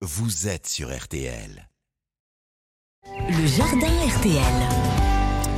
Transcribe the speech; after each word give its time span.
vous 0.00 0.46
êtes 0.46 0.68
sur 0.68 0.96
RTL. 0.96 1.68
Le 3.30 3.46
jardin 3.46 3.88
RTL. 4.16 4.42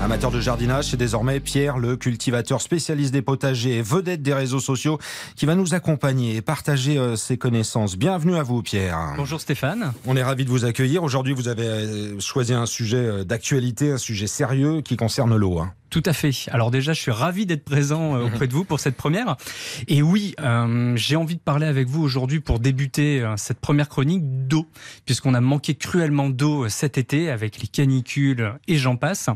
Amateur 0.00 0.30
de 0.30 0.40
jardinage, 0.40 0.90
c'est 0.90 0.96
désormais 0.96 1.40
Pierre, 1.40 1.76
le 1.76 1.96
cultivateur 1.96 2.62
spécialiste 2.62 3.12
des 3.12 3.20
potagers 3.20 3.78
et 3.78 3.82
vedette 3.82 4.22
des 4.22 4.32
réseaux 4.32 4.60
sociaux, 4.60 5.00
qui 5.34 5.44
va 5.44 5.56
nous 5.56 5.74
accompagner 5.74 6.36
et 6.36 6.40
partager 6.40 6.98
euh, 6.98 7.16
ses 7.16 7.36
connaissances. 7.36 7.96
Bienvenue 7.96 8.36
à 8.36 8.44
vous, 8.44 8.62
Pierre. 8.62 9.14
Bonjour 9.16 9.40
Stéphane. 9.40 9.92
On 10.06 10.16
est 10.16 10.22
ravi 10.22 10.44
de 10.44 10.50
vous 10.50 10.64
accueillir. 10.64 11.02
Aujourd'hui, 11.02 11.32
vous 11.34 11.48
avez 11.48 11.66
euh, 11.66 12.20
choisi 12.20 12.54
un 12.54 12.66
sujet 12.66 12.96
euh, 12.96 13.24
d'actualité, 13.24 13.90
un 13.90 13.98
sujet 13.98 14.28
sérieux 14.28 14.82
qui 14.82 14.96
concerne 14.96 15.34
l'eau. 15.34 15.58
hein. 15.58 15.72
Tout 15.90 16.02
à 16.04 16.12
fait. 16.12 16.32
Alors 16.50 16.70
déjà, 16.70 16.92
je 16.92 17.00
suis 17.00 17.10
ravi 17.10 17.46
d'être 17.46 17.64
présent 17.64 18.14
euh, 18.16 18.26
auprès 18.26 18.46
de 18.46 18.52
vous 18.52 18.64
pour 18.64 18.78
cette 18.78 18.96
première. 18.96 19.36
Et 19.86 20.02
oui, 20.02 20.34
euh, 20.40 20.92
j'ai 20.96 21.16
envie 21.16 21.36
de 21.36 21.40
parler 21.40 21.66
avec 21.66 21.88
vous 21.88 22.02
aujourd'hui 22.02 22.40
pour 22.40 22.58
débuter 22.58 23.22
euh, 23.22 23.34
cette 23.36 23.58
première 23.58 23.88
chronique 23.88 24.22
d'eau, 24.46 24.66
puisqu'on 25.06 25.32
a 25.34 25.40
manqué 25.40 25.74
cruellement 25.74 26.28
d'eau 26.28 26.68
cet 26.68 26.98
été 26.98 27.30
avec 27.30 27.60
les 27.60 27.68
canicules 27.68 28.52
et 28.66 28.76
j'en 28.76 28.96
passe. 28.96 29.30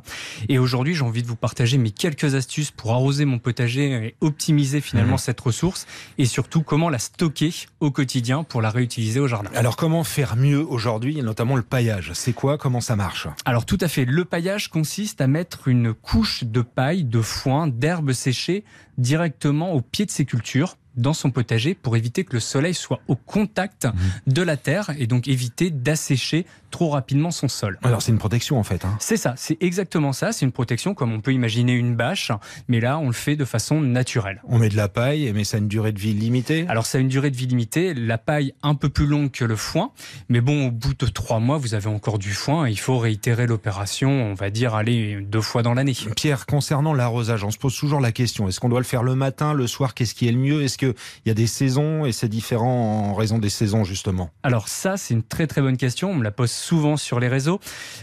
Et 0.48 0.59
aujourd'hui, 0.59 0.95
j'ai 0.95 1.05
envie 1.05 1.23
de 1.23 1.27
vous 1.29 1.37
partager 1.37 1.79
mes 1.79 1.91
quelques 1.91 2.34
astuces 2.34 2.71
pour 2.71 2.93
arroser 2.93 3.24
mon 3.24 3.38
potager 3.38 3.93
et 3.93 4.15
optimiser 4.21 4.80
finalement 4.80 5.12
Mhm. 5.12 5.19
cette 5.19 5.41
ressource, 5.41 5.87
et 6.19 6.27
surtout 6.27 6.62
comment 6.62 6.88
la 6.91 6.98
stocker 6.98 7.52
au 7.80 7.91
quotidien 7.91 8.45
pour 8.45 8.60
la 8.62 8.71
réutiliser 8.71 9.21
au 9.21 9.27
jardin. 9.27 9.51
Alors, 9.55 9.77
comment 9.77 10.05
faire 10.05 10.37
mieux 10.37 10.65
aujourd'hui, 10.65 11.19
et 11.19 11.23
notamment 11.23 11.57
le 11.57 11.62
paillage? 11.62 12.10
C'est 12.15 12.32
quoi? 12.32 12.59
Comment 12.59 12.80
ça 12.80 12.95
marche? 12.96 13.27
Alors 13.45 13.65
tout 13.65 13.79
à 13.80 13.88
fait, 13.88 14.05
le 14.05 14.24
paillage 14.24 14.69
consiste 14.69 15.21
à 15.21 15.27
mettre 15.27 15.69
une 15.69 15.93
couche 15.95 16.41
de 16.45 16.62
paille, 16.62 17.05
de 17.05 17.20
foin, 17.20 17.66
d'herbes 17.66 18.12
séchées 18.12 18.64
directement 18.98 19.73
au 19.73 19.80
pied 19.80 20.06
de 20.06 20.10
ses 20.10 20.24
cultures 20.24 20.77
dans 20.96 21.14
son 21.14 21.30
potager 21.30 21.74
pour 21.74 21.96
éviter 21.96 22.24
que 22.24 22.34
le 22.34 22.41
soleil 22.41 22.74
soit 22.74 23.01
au 23.09 23.16
contact 23.16 23.87
de 24.27 24.42
la 24.42 24.56
terre 24.56 24.91
et 24.98 25.06
donc 25.06 25.28
éviter 25.28 25.70
d'assécher 25.70 26.46
trop 26.70 26.88
rapidement 26.91 27.30
son 27.30 27.48
sol. 27.48 27.78
Alors, 27.82 28.01
c'est 28.01 28.12
une 28.12 28.18
protection 28.18 28.59
en 28.59 28.62
fait. 28.62 28.84
hein. 28.84 28.96
C'est 28.99 29.16
ça, 29.18 29.34
c'est 29.37 29.59
exactement 29.62 30.12
ça, 30.12 30.32
c'est 30.32 30.46
une 30.46 30.52
protection 30.52 30.95
comme 30.95 31.12
on 31.12 31.21
peut 31.21 31.32
imaginer 31.34 31.73
une 31.74 31.95
bâche, 31.96 32.32
mais 32.68 32.80
là 32.80 32.99
on 32.99 33.07
le 33.09 33.12
fait 33.12 33.37
de 33.37 33.45
façon 33.45 33.80
naturelle. 33.80 34.40
On 34.49 34.59
met 34.59 34.71
de 34.71 34.76
la 34.76 34.88
paille, 34.88 35.30
mais 35.34 35.45
ça 35.45 35.59
a 35.59 35.60
une 35.60 35.68
durée 35.68 35.93
de 35.93 35.99
vie 35.99 36.15
limitée. 36.15 36.65
Alors 36.68 36.87
ça 36.87 36.96
a 36.99 37.01
une 37.01 37.09
durée 37.09 37.30
de 37.30 37.37
vie 37.37 37.46
limitée, 37.46 37.93
la 37.95 38.16
paille 38.16 38.54
un 38.62 38.74
peu 38.74 38.88
plus 38.88 39.06
longue 39.06 39.30
que 39.30 39.45
le 39.45 39.56
foin, 39.56 39.93
mais 40.30 40.40
bon, 40.40 40.68
au 40.68 40.71
bout 40.71 40.95
de 40.95 41.06
trois 41.06 41.40
mois, 41.40 41.59
vous 41.59 41.74
avez 41.74 41.88
encore 41.88 42.18
du 42.18 42.32
foin, 42.32 42.68
il 42.68 42.79
faut 42.79 42.96
réitérer 42.99 43.46
l'opération, 43.46 44.10
on 44.10 44.34
va 44.34 44.49
dire, 44.51 44.74
aller 44.74 45.21
deux 45.21 45.43
fois 45.43 45.62
dans 45.62 45.74
l'année. 45.74 45.95
Pierre, 46.16 46.46
concernant 46.46 46.95
l'arrosage, 46.95 47.45
on 47.45 47.51
se 47.51 47.59
pose 47.59 47.77
toujours 47.77 48.01
la 48.01 48.12
question 48.12 48.49
est-ce 48.49 48.60
qu'on 48.60 48.68
doit 48.71 48.80
le 48.80 48.84
faire 48.87 49.02
le 49.02 49.15
matin, 49.15 49.52
le 49.52 49.66
soir 49.66 49.93
Qu'est-ce 49.95 50.15
qui 50.15 50.27
est 50.27 50.32
le 50.32 50.38
mieux 50.38 50.62
Est-ce 50.62 50.79
qu'il 50.87 50.95
y 51.27 51.30
a 51.30 51.35
des 51.35 51.47
saisons 51.47 52.05
et 52.07 52.13
c'est 52.13 52.29
différent 52.29 53.11
en 53.11 53.15
raison 53.15 53.38
des 53.38 53.49
saisons 53.51 53.85
justement 53.85 54.30
Alors 54.43 54.69
ça, 54.69 54.97
c'est 54.97 55.15
une 55.15 55.23
très 55.23 55.47
très 55.47 55.61
bonne 55.61 55.77
question, 55.77 56.11
on 56.11 56.15
me 56.15 56.24
la 56.24 56.30
pose 56.30 56.51
souvent 56.51 56.97
sur 56.97 57.21
les 57.21 57.29
réseaux. 57.29 57.61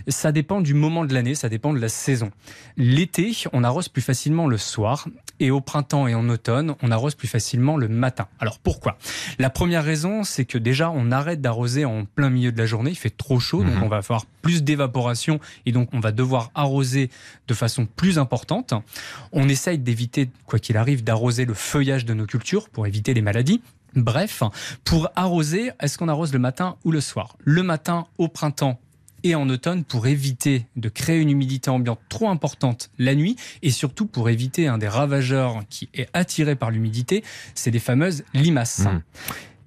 Ça 0.08 0.32
dépend 0.32 0.62
du 0.62 0.74
moment 0.74 1.06
de 1.06 1.14
l'année, 1.14 1.36
ça 1.36 1.50
dépend 1.50 1.74
de 1.74 1.80
la 1.80 1.90
saison. 1.90 2.32
L'été, 2.78 3.36
on 3.54 3.64
arrose 3.64 3.90
plus 3.90 4.02
facilement 4.02 4.48
le 4.48 4.58
soir, 4.58 5.08
et 5.42 5.52
au 5.52 5.62
printemps 5.62 6.08
et 6.08 6.16
en 6.16 6.28
automne, 6.30 6.76
on 6.82 6.92
arrose 6.92 7.16
plus 7.16 7.28
facilement 7.28 7.78
le 7.78 7.88
matin. 7.88 8.28
Alors 8.40 8.60
pourquoi? 8.60 8.98
La 9.40 9.50
première 9.50 9.84
raison, 9.84 10.24
c'est 10.24 10.46
que 10.46 10.58
déjà, 10.58 10.92
on 10.92 11.12
arrête 11.12 11.42
d'arroser 11.42 11.86
en 11.86 12.06
plein 12.06 12.30
milieu 12.30 12.52
de 12.52 12.58
la 12.58 12.66
journée, 12.66 12.92
il 12.92 12.98
fait 12.98 13.10
trop 13.10 13.40
chaud, 13.40 13.64
donc 13.64 13.76
Mhm. 13.76 13.84
on 13.84 13.88
va 13.88 13.98
avoir 13.98 14.26
plus 14.42 14.64
d'évaporation, 14.64 15.40
et 15.66 15.72
donc 15.72 15.90
on 15.94 16.00
va 16.00 16.12
devoir 16.12 16.52
arroser 16.56 17.10
de 17.48 17.54
façon 17.54 17.86
plus 17.86 18.18
importante. 18.20 18.74
On 19.32 19.50
essaye 19.50 19.78
d'éviter, 19.78 20.30
quoi 20.46 20.60
qu'il 20.60 20.78
arrive, 20.78 21.04
d'arroser 21.04 21.46
le 21.46 21.54
feuillage 21.54 22.06
de 22.06 22.14
nos 22.14 22.26
cultures 22.26 22.69
pour 22.72 22.88
éviter 22.88 23.14
les 23.14 23.22
maladies. 23.22 23.62
Bref, 23.96 24.44
pour 24.84 25.10
arroser, 25.16 25.72
est-ce 25.82 25.98
qu'on 25.98 26.10
arrose 26.10 26.34
le 26.34 26.40
matin 26.40 26.76
ou 26.84 26.92
le 26.92 27.02
soir? 27.02 27.38
Le 27.44 27.64
matin 27.64 28.06
au 28.18 28.28
printemps 28.28 28.80
et 29.24 29.36
en 29.36 29.50
automne 29.50 29.84
pour 29.84 30.08
éviter 30.08 30.66
de 30.76 30.90
créer 30.90 31.20
une 31.20 31.30
humidité 31.30 31.70
ambiante 31.70 32.00
trop 32.10 32.30
importante 32.30 32.90
la 32.98 33.16
nuit 33.16 33.36
et 33.62 33.72
surtout 33.72 34.06
pour 34.06 34.30
éviter 34.30 34.68
un 34.68 34.78
des 34.78 34.88
ravageurs 34.88 35.64
qui 35.70 35.90
est 35.94 36.08
attiré 36.14 36.56
par 36.56 36.72
l'humidité, 36.72 37.24
c'est 37.56 37.72
des 37.72 37.80
fameuses 37.80 38.24
limaces. 38.34 38.80
Mhm. 38.80 39.02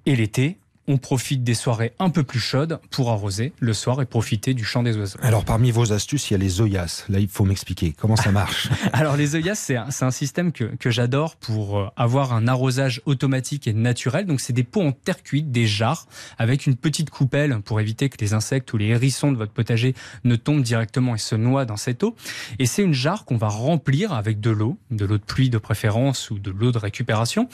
Et 0.05 0.15
l'été, 0.15 0.57
on 0.87 0.97
profite 0.97 1.43
des 1.43 1.53
soirées 1.53 1.93
un 1.99 2.09
peu 2.09 2.23
plus 2.23 2.39
chaudes 2.39 2.79
pour 2.91 3.11
arroser 3.11 3.53
le 3.59 3.73
soir 3.73 4.01
et 4.01 4.05
profiter 4.05 4.53
du 4.53 4.65
chant 4.65 4.83
des 4.83 4.97
oiseaux. 4.97 5.19
Alors, 5.21 5.45
parmi 5.45 5.71
vos 5.71 5.93
astuces, 5.93 6.29
il 6.29 6.33
y 6.33 6.35
a 6.35 6.39
les 6.39 6.61
œillasses. 6.61 7.05
Là, 7.09 7.19
il 7.19 7.27
faut 7.27 7.45
m'expliquer 7.45 7.93
comment 7.97 8.15
ça 8.15 8.31
marche? 8.31 8.69
Alors 8.93 9.15
les 9.15 9.35
œillasses, 9.35 9.59
c'est 9.59 9.77
un, 9.77 10.11
système 10.11 10.51
que, 10.51 10.65
que 10.65 10.91
j'adore 10.91 11.35
pour 11.35 11.79
euh, 11.79 11.87
avoir 11.95 12.33
un 12.33 12.47
arrosage 12.47 13.01
automatique 13.05 13.67
et 13.67 13.73
naturel. 13.73 14.25
Donc 14.25 14.41
c'est 14.41 14.53
des 14.53 14.63
pots 14.63 14.81
en 14.81 14.91
terre 14.91 15.23
cuite, 15.23 15.51
des 15.51 15.67
jarres, 15.67 16.07
avec 16.37 16.67
une 16.67 16.75
petite 16.75 17.09
coupelle 17.09 17.59
pour 17.61 17.79
éviter 17.79 18.09
que 18.09 18.17
les 18.19 18.33
insectes 18.33 18.71
ou 18.73 18.77
les 18.77 18.87
hérissons 18.87 19.31
de 19.31 19.37
votre 19.37 19.51
potager 19.51 19.95
ne 20.23 20.35
tombent 20.35 20.63
directement 20.63 21.15
et 21.15 21.17
se 21.17 21.35
noient 21.35 21.65
dans 21.65 21.77
cette 21.77 22.03
eau. 22.03 22.15
Et 22.59 22.65
c'est 22.65 22.83
une 22.83 22.93
jarre 22.93 23.25
qu'on 23.25 23.37
va 23.37 23.47
remplir 23.47 24.13
avec 24.13 24.39
de 24.39 24.49
l'eau, 24.49 24.77
de 24.91 25.05
l'eau 25.05 25.17
de 25.17 25.23
pluie 25.23 25.49
de 25.49 25.57
préférence 25.57 26.29
ou 26.29 26.39
de 26.39 26.51
l'eau 26.51 26.71
de 26.71 26.77
récupération, 26.77 27.47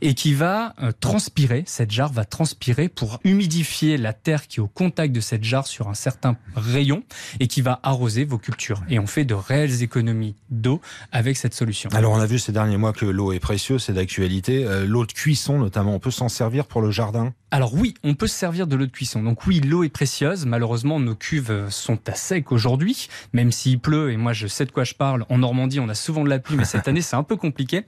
et 0.00 0.14
qui 0.14 0.34
va 0.34 0.74
euh, 0.82 0.92
transpirer. 1.00 1.64
Cette 1.66 1.90
jarre 1.90 2.12
va 2.12 2.24
transpirer 2.24 2.75
pour 2.88 3.18
humidifier 3.24 3.96
la 3.96 4.12
terre 4.12 4.46
qui 4.46 4.60
est 4.60 4.62
au 4.62 4.68
contact 4.68 5.14
de 5.14 5.20
cette 5.20 5.44
jarre 5.44 5.66
sur 5.66 5.88
un 5.88 5.94
certain 5.94 6.36
rayon 6.54 7.02
et 7.40 7.46
qui 7.48 7.62
va 7.62 7.80
arroser 7.82 8.24
vos 8.24 8.38
cultures. 8.38 8.82
Et 8.88 8.98
on 8.98 9.06
fait 9.06 9.24
de 9.24 9.34
réelles 9.34 9.82
économies 9.82 10.34
d'eau 10.50 10.80
avec 11.12 11.36
cette 11.36 11.54
solution. 11.54 11.90
Alors, 11.92 12.12
on 12.12 12.20
a 12.20 12.26
vu 12.26 12.38
ces 12.38 12.52
derniers 12.52 12.76
mois 12.76 12.92
que 12.92 13.06
l'eau 13.06 13.32
est 13.32 13.40
précieuse, 13.40 13.84
c'est 13.84 13.92
d'actualité. 13.92 14.64
Euh, 14.64 14.86
l'eau 14.86 15.06
de 15.06 15.12
cuisson, 15.12 15.58
notamment, 15.58 15.94
on 15.94 15.98
peut 15.98 16.10
s'en 16.10 16.28
servir 16.28 16.66
pour 16.66 16.82
le 16.82 16.90
jardin? 16.90 17.32
Alors 17.50 17.74
oui, 17.74 17.94
on 18.02 18.14
peut 18.14 18.26
se 18.26 18.34
servir 18.34 18.66
de 18.66 18.76
l'eau 18.76 18.86
de 18.86 18.90
cuisson. 18.90 19.22
Donc 19.22 19.46
oui, 19.46 19.60
l'eau 19.60 19.84
est 19.84 19.88
précieuse. 19.88 20.46
Malheureusement, 20.46 20.98
nos 21.00 21.14
cuves 21.14 21.68
sont 21.70 21.98
à 22.08 22.14
sec 22.14 22.52
aujourd'hui, 22.52 23.08
même 23.32 23.52
s'il 23.52 23.78
pleut. 23.78 24.10
Et 24.10 24.16
moi, 24.16 24.32
je 24.32 24.46
sais 24.46 24.66
de 24.66 24.72
quoi 24.72 24.84
je 24.84 24.94
parle. 24.94 25.24
En 25.28 25.38
Normandie, 25.38 25.80
on 25.80 25.88
a 25.88 25.94
souvent 25.94 26.24
de 26.24 26.28
la 26.28 26.38
pluie, 26.38 26.56
mais 26.56 26.64
cette 26.64 26.88
année, 26.88 27.02
c'est 27.02 27.16
un 27.16 27.22
peu 27.22 27.36
compliqué. 27.36 27.84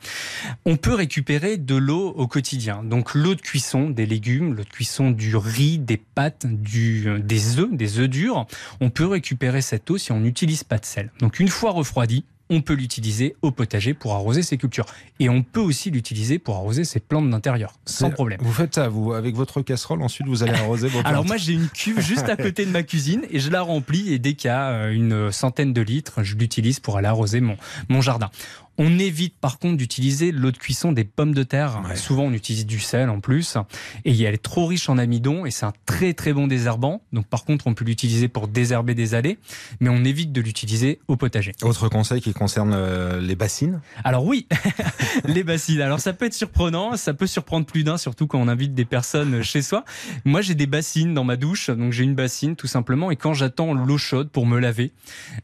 On 0.64 0.76
peut 0.76 0.94
récupérer 0.94 1.56
de 1.56 1.74
l'eau 1.74 2.08
au 2.16 2.26
quotidien. 2.26 2.82
Donc 2.84 3.14
l'eau 3.14 3.34
de 3.34 3.40
cuisson 3.40 3.90
des 3.90 4.06
légumes, 4.06 4.54
l'eau 4.54 4.64
de 4.64 4.68
cuisson 4.68 4.77
du 5.10 5.36
riz, 5.36 5.78
des 5.78 5.96
pâtes, 5.96 6.46
du, 6.46 7.08
euh, 7.08 7.18
des 7.18 7.58
œufs, 7.58 7.72
des 7.72 7.98
œufs 7.98 8.08
durs. 8.08 8.46
On 8.80 8.90
peut 8.90 9.06
récupérer 9.06 9.60
cette 9.60 9.90
eau 9.90 9.98
si 9.98 10.12
on 10.12 10.20
n'utilise 10.20 10.64
pas 10.64 10.78
de 10.78 10.84
sel. 10.84 11.10
Donc 11.20 11.40
une 11.40 11.48
fois 11.48 11.72
refroidie, 11.72 12.24
on 12.50 12.62
peut 12.62 12.74
l'utiliser 12.74 13.36
au 13.42 13.50
potager 13.50 13.94
pour 13.94 14.14
arroser 14.14 14.42
ses 14.42 14.56
cultures. 14.56 14.86
Et 15.20 15.28
on 15.28 15.42
peut 15.42 15.60
aussi 15.60 15.90
l'utiliser 15.90 16.38
pour 16.38 16.56
arroser 16.56 16.84
ses 16.84 17.00
plantes 17.00 17.28
d'intérieur, 17.28 17.74
sans 17.84 18.10
problème. 18.10 18.38
Vous 18.42 18.52
faites 18.52 18.74
ça, 18.74 18.88
vous, 18.88 19.12
avec 19.12 19.34
votre 19.34 19.60
casserole, 19.60 20.02
ensuite 20.02 20.26
vous 20.26 20.42
allez 20.42 20.54
arroser 20.54 20.88
vos 20.88 20.98
plantes. 21.00 21.06
Alors 21.06 21.26
moi 21.26 21.36
j'ai 21.36 21.52
une 21.52 21.68
cuve 21.68 22.00
juste 22.00 22.28
à 22.28 22.36
côté 22.36 22.64
de 22.64 22.70
ma 22.70 22.82
cuisine 22.82 23.22
et 23.30 23.38
je 23.38 23.50
la 23.50 23.60
remplis 23.62 24.12
et 24.12 24.18
dès 24.18 24.34
qu'il 24.34 24.48
y 24.48 24.50
a 24.50 24.70
euh, 24.70 24.92
une 24.92 25.30
centaine 25.30 25.72
de 25.72 25.82
litres, 25.82 26.22
je 26.22 26.36
l'utilise 26.36 26.80
pour 26.80 26.96
aller 26.96 27.08
arroser 27.08 27.40
mon, 27.40 27.56
mon 27.88 28.00
jardin. 28.00 28.30
On 28.78 28.98
évite 28.98 29.36
par 29.38 29.58
contre 29.58 29.76
d'utiliser 29.76 30.32
l'eau 30.32 30.50
de 30.50 30.56
cuisson 30.56 30.92
des 30.92 31.04
pommes 31.04 31.34
de 31.34 31.42
terre. 31.42 31.82
Ouais. 31.88 31.96
Souvent 31.96 32.24
on 32.24 32.32
utilise 32.32 32.66
du 32.66 32.78
sel 32.78 33.10
en 33.10 33.20
plus 33.20 33.56
et 34.04 34.22
elle 34.22 34.34
est 34.34 34.42
trop 34.42 34.66
riche 34.66 34.88
en 34.88 34.98
amidon 34.98 35.46
et 35.46 35.50
c'est 35.50 35.66
un 35.66 35.72
très 35.84 36.14
très 36.14 36.32
bon 36.32 36.46
désherbant. 36.46 37.02
Donc 37.12 37.26
par 37.26 37.44
contre 37.44 37.66
on 37.66 37.74
peut 37.74 37.84
l'utiliser 37.84 38.28
pour 38.28 38.48
désherber 38.48 38.94
des 38.94 39.14
allées 39.14 39.38
mais 39.80 39.90
on 39.90 40.04
évite 40.04 40.32
de 40.32 40.40
l'utiliser 40.40 41.00
au 41.08 41.16
potager. 41.16 41.52
Autre 41.62 41.88
conseil 41.88 42.20
qui 42.20 42.32
concerne 42.32 42.72
euh, 42.74 43.20
les 43.20 43.36
bassines? 43.36 43.80
Alors 44.04 44.24
oui, 44.24 44.46
les 45.24 45.42
bassines. 45.42 45.80
Alors 45.80 46.00
ça 46.00 46.12
peut 46.12 46.26
être 46.26 46.34
surprenant, 46.34 46.96
ça 46.96 47.14
peut 47.14 47.26
surprendre 47.26 47.66
plus 47.66 47.84
d'un, 47.84 47.98
surtout 47.98 48.26
quand 48.26 48.38
on 48.38 48.48
invite 48.48 48.74
des 48.74 48.84
personnes 48.84 49.42
chez 49.42 49.62
soi. 49.62 49.84
Moi 50.24 50.40
j'ai 50.40 50.54
des 50.54 50.66
bassines 50.66 51.14
dans 51.14 51.24
ma 51.24 51.36
douche, 51.36 51.70
donc 51.70 51.92
j'ai 51.92 52.04
une 52.04 52.14
bassine 52.14 52.56
tout 52.56 52.66
simplement, 52.66 53.10
et 53.10 53.16
quand 53.16 53.34
j'attends 53.34 53.74
l'eau 53.74 53.98
chaude 53.98 54.30
pour 54.30 54.46
me 54.46 54.58
laver, 54.58 54.92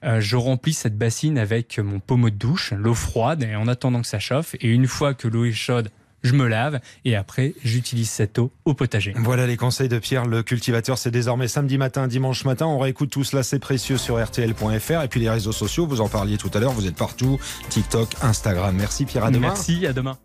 euh, 0.04 0.20
je 0.20 0.36
remplis 0.36 0.72
cette 0.72 0.96
bassine 0.96 1.38
avec 1.38 1.78
mon 1.78 2.00
pommeau 2.00 2.30
de 2.30 2.36
douche, 2.36 2.72
l'eau 2.72 2.94
froide, 3.24 3.42
et 3.42 3.56
en 3.56 3.68
attendant 3.68 4.02
que 4.02 4.06
ça 4.06 4.18
chauffe, 4.18 4.54
et 4.60 4.68
une 4.68 4.86
fois 4.86 5.14
que 5.14 5.28
l'eau 5.28 5.46
est 5.46 5.52
chaude, 5.52 5.88
je 6.22 6.34
me 6.34 6.46
lave, 6.46 6.80
et 7.06 7.16
après 7.16 7.54
j'utilise 7.64 8.10
cette 8.10 8.38
eau 8.38 8.50
au 8.66 8.74
potager. 8.74 9.14
Voilà 9.16 9.46
les 9.46 9.56
conseils 9.56 9.88
de 9.88 9.98
Pierre, 9.98 10.26
le 10.26 10.42
cultivateur. 10.42 10.98
C'est 10.98 11.10
désormais 11.10 11.48
samedi 11.48 11.78
matin, 11.78 12.06
dimanche 12.06 12.44
matin. 12.44 12.66
On 12.66 12.78
réécoute 12.78 13.08
tout 13.08 13.25
cela, 13.25 13.43
c'est 13.43 13.58
précieux 13.58 13.96
sur 13.96 14.22
RTL.fr. 14.22 15.02
Et 15.02 15.08
puis 15.08 15.20
les 15.20 15.31
réseaux 15.31 15.52
sociaux, 15.52 15.87
vous 15.87 16.02
en 16.02 16.08
parliez 16.08 16.37
tout 16.37 16.50
à 16.52 16.60
l'heure, 16.60 16.72
vous 16.72 16.87
êtes 16.87 16.96
partout. 16.96 17.38
TikTok, 17.70 18.08
Instagram. 18.20 18.76
Merci 18.76 19.06
Pierre, 19.06 19.25
à 19.25 19.31
demain. 19.31 19.49
Merci, 19.49 19.87
à 19.87 19.94
demain. 19.94 20.19